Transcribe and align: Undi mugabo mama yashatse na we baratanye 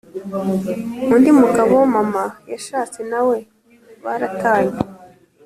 Undi 1.13 1.29
mugabo 1.39 1.75
mama 1.95 2.23
yashatse 2.51 2.99
na 3.11 3.21
we 3.27 3.37
baratanye 4.03 4.77